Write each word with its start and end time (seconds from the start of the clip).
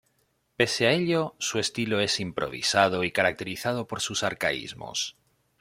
Pese 0.57 0.87
a 0.87 0.93
ello, 0.93 1.35
su 1.37 1.59
estilo 1.59 1.99
es 1.99 2.19
improvisado 2.19 3.03
y 3.03 3.11
caracterizado 3.11 3.85
por 3.85 4.01
sus 4.01 4.23
arcaísmos. 4.23 5.15